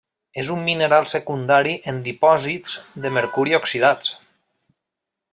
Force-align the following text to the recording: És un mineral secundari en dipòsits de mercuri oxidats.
És 0.43 0.47
un 0.53 0.61
mineral 0.67 1.03
secundari 1.11 1.75
en 1.91 1.99
dipòsits 2.07 2.73
de 3.03 3.11
mercuri 3.19 3.55
oxidats. 3.61 4.15